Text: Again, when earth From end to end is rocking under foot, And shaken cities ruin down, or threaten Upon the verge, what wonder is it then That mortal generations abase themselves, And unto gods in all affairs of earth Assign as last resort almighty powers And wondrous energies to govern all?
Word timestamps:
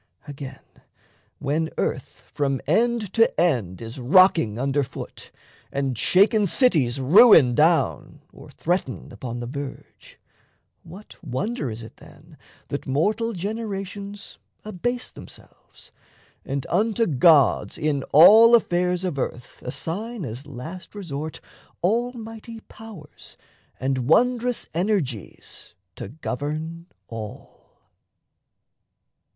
Again, 0.27 0.57
when 1.37 1.69
earth 1.77 2.23
From 2.33 2.59
end 2.65 3.13
to 3.13 3.39
end 3.39 3.81
is 3.83 3.99
rocking 3.99 4.57
under 4.57 4.81
foot, 4.81 5.29
And 5.71 5.95
shaken 5.95 6.47
cities 6.47 6.99
ruin 6.99 7.53
down, 7.53 8.23
or 8.33 8.49
threaten 8.49 9.11
Upon 9.11 9.39
the 9.41 9.45
verge, 9.45 10.17
what 10.81 11.23
wonder 11.23 11.69
is 11.69 11.83
it 11.83 11.97
then 11.97 12.35
That 12.69 12.87
mortal 12.87 13.33
generations 13.33 14.39
abase 14.65 15.11
themselves, 15.11 15.91
And 16.43 16.65
unto 16.71 17.05
gods 17.05 17.77
in 17.77 18.01
all 18.11 18.55
affairs 18.55 19.03
of 19.03 19.19
earth 19.19 19.61
Assign 19.61 20.25
as 20.25 20.47
last 20.47 20.95
resort 20.95 21.39
almighty 21.83 22.61
powers 22.61 23.37
And 23.79 24.07
wondrous 24.09 24.67
energies 24.73 25.75
to 25.95 26.09
govern 26.09 26.87
all? 27.07 27.91